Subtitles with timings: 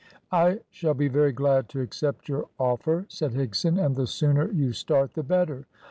[0.31, 4.73] "I shall be very glad to accept your offer," said Higson, "and the sooner you
[4.73, 5.67] start the better."